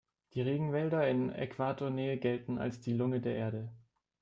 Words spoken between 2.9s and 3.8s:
Lunge der Erde.